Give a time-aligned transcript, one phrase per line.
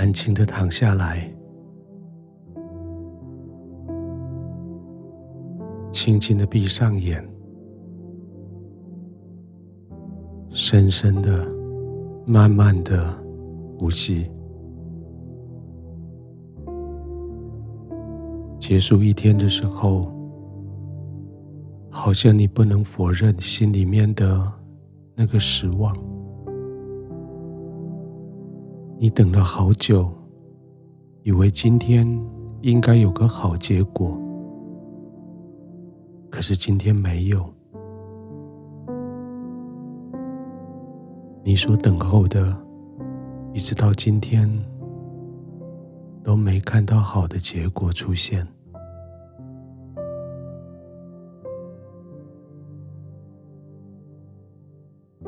[0.00, 1.30] 安静的躺下来，
[5.92, 7.22] 轻轻的闭上眼，
[10.48, 11.46] 深深的、
[12.24, 13.14] 慢慢的
[13.78, 14.30] 呼吸。
[18.58, 20.10] 结束一天的时候，
[21.90, 24.50] 好像你不能否认心里面的
[25.14, 25.94] 那个失望。
[29.02, 30.12] 你等了好久，
[31.22, 32.06] 以为今天
[32.60, 34.14] 应该有个好结果，
[36.28, 37.42] 可是今天没有。
[41.42, 42.54] 你所等候的，
[43.54, 44.46] 一直到今天
[46.22, 48.46] 都没看到好的结果出现。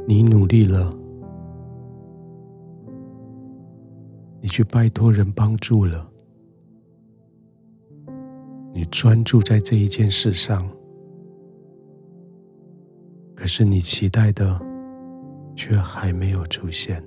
[0.07, 0.91] 你努力了。
[4.45, 6.05] 你去拜托人帮助了，
[8.75, 10.69] 你专注在这一件事上，
[13.37, 14.61] 可是你期待的
[15.55, 17.01] 却还没有出现，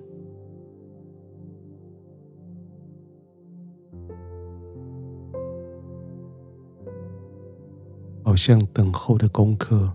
[8.23, 9.91] 好像等候的功课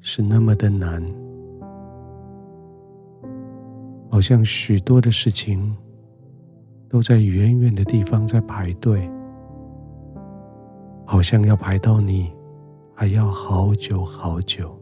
[0.00, 1.00] 是那么的难，
[4.10, 5.72] 好像许多的事情。
[6.90, 9.08] 都在远远的地方在排队，
[11.06, 12.28] 好像要排到你，
[12.92, 14.76] 还要好久好久。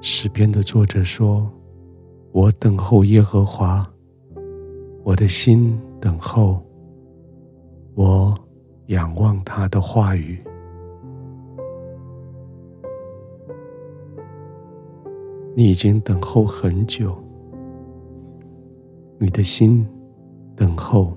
[0.00, 1.50] 诗篇的作者说
[2.30, 3.84] ：“我等候耶和华，
[5.02, 6.64] 我的心等候，
[7.96, 8.32] 我
[8.86, 10.40] 仰望他的话语。”
[15.58, 17.18] 你已经等候很久，
[19.18, 19.84] 你的心
[20.54, 21.12] 等候。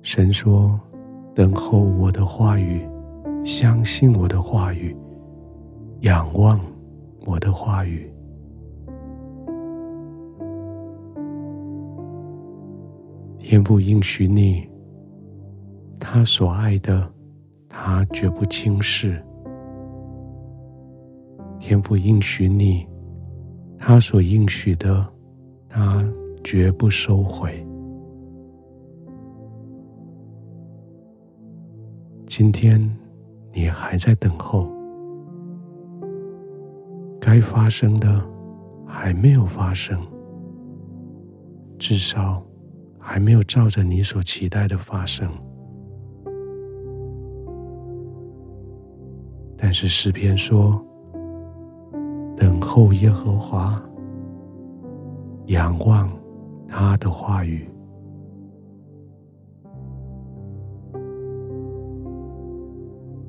[0.00, 0.80] 神说
[1.36, 2.80] ：“等候我的话语，
[3.44, 4.96] 相信我的话语，
[6.00, 6.58] 仰望
[7.26, 8.10] 我的话语。”
[13.38, 14.66] 天父应许你，
[16.00, 17.06] 他所爱的，
[17.68, 19.22] 他绝不轻视。
[21.72, 22.86] 天父应许你，
[23.78, 25.08] 他所应许的，
[25.70, 26.06] 他
[26.44, 27.66] 绝不收回。
[32.26, 32.78] 今天
[33.54, 34.70] 你还在等候，
[37.18, 38.22] 该发生的
[38.86, 39.98] 还没有发生，
[41.78, 42.44] 至少
[42.98, 45.26] 还没有照着你所期待的发生。
[49.56, 50.78] 但是诗篇说，
[52.36, 53.80] 等候耶和华，
[55.46, 56.10] 仰望
[56.66, 57.68] 他的话语。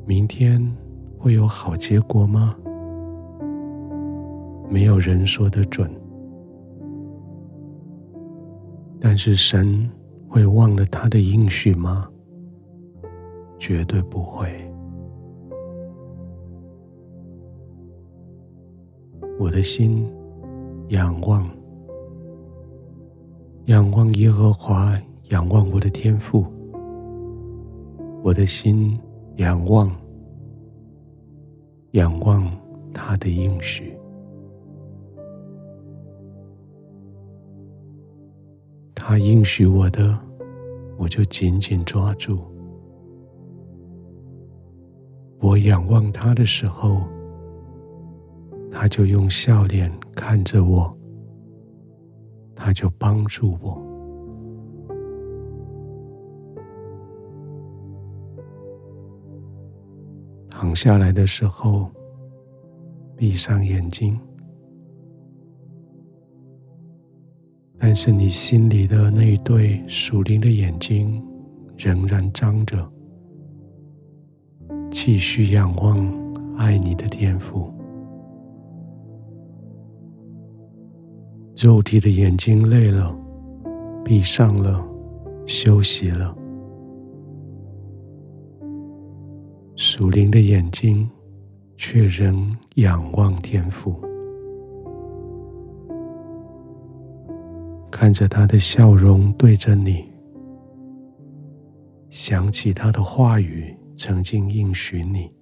[0.05, 0.61] 明天
[1.17, 2.55] 会有好结果吗？
[4.69, 5.89] 没有人说得准。
[8.99, 9.89] 但是神
[10.27, 12.09] 会忘了他的应许吗？
[13.59, 14.72] 绝对不会。
[19.43, 20.09] 我的心
[20.87, 21.45] 仰望，
[23.65, 24.97] 仰望耶和华，
[25.31, 26.45] 仰望我的天父。
[28.23, 28.97] 我的心
[29.35, 29.93] 仰望，
[31.91, 32.49] 仰望
[32.93, 33.93] 他的应许。
[38.95, 40.17] 他应许我的，
[40.97, 42.39] 我就紧紧抓住。
[45.41, 47.01] 我仰望他的时候，
[48.75, 50.91] 他就用笑脸看着我，
[52.55, 53.79] 他就帮助我。
[60.49, 61.89] 躺下来的时候，
[63.15, 64.19] 闭上眼睛，
[67.77, 71.23] 但是你心里的那一对属灵的眼睛
[71.77, 72.91] 仍然张着，
[74.89, 76.05] 继续仰望
[76.57, 77.72] 爱你的天父。
[81.63, 83.17] 肉体的眼睛累了，
[84.03, 84.85] 闭上了，
[85.45, 86.35] 休息了。
[89.77, 91.09] 属灵的眼睛
[91.77, 93.95] 却仍仰望天父，
[97.89, 100.03] 看着他的笑容对着你，
[102.09, 105.33] 想起他的话语曾经应许你，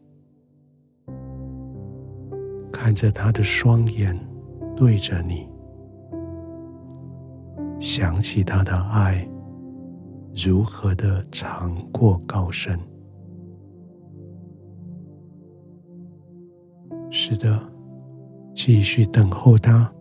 [2.71, 4.15] 看着他的双眼
[4.75, 5.49] 对着你，
[7.81, 9.27] 想起他的爱
[10.45, 12.79] 如何的长过高深。
[17.09, 17.59] 是的，
[18.53, 19.91] 继续等候他，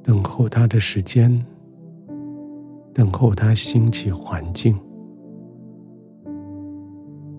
[0.00, 1.44] 等候他的时间，
[2.94, 4.78] 等候他兴起环境，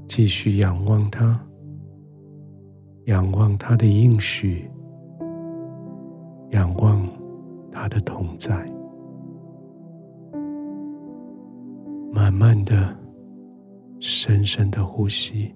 [0.10, 1.42] 继续仰望他，
[3.06, 4.70] 仰望他的应许，
[6.50, 7.08] 仰望
[7.84, 8.66] 他的同在，
[12.14, 12.96] 慢慢的、
[14.00, 15.54] 深深的呼吸。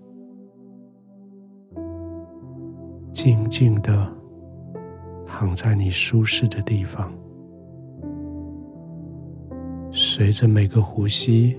[3.13, 4.13] 静静的
[5.25, 7.09] 躺在你舒适的地方，
[9.89, 11.57] 随着每个呼吸，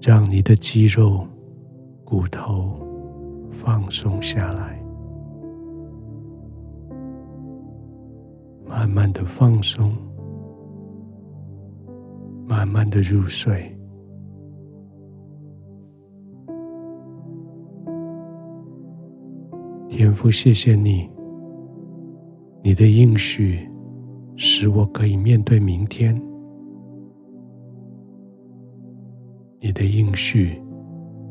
[0.00, 1.26] 让你的肌肉、
[2.02, 2.80] 骨头
[3.50, 4.77] 放松下来，
[8.68, 9.92] 慢慢的放松，
[12.46, 13.74] 慢慢的入睡。
[19.88, 21.10] 天父，谢谢你，
[22.62, 23.68] 你的应许
[24.36, 26.14] 使我可以面对明天，
[29.60, 30.62] 你的应许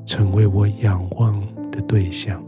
[0.05, 1.39] 成为我仰望
[1.71, 2.43] 的对象。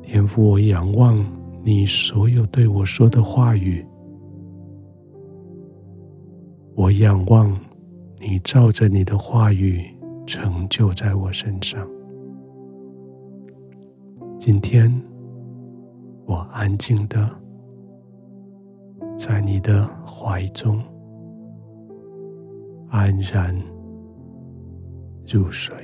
[0.00, 1.22] 天父，我仰望
[1.62, 3.86] 你所有对我说的话语，
[6.74, 7.54] 我仰望
[8.18, 9.84] 你照着你的话语
[10.26, 11.86] 成就在我身上。
[14.38, 14.90] 今天，
[16.24, 17.30] 我安静的
[19.18, 20.82] 在你的怀中
[22.88, 23.54] 安然
[25.26, 25.76] 入睡。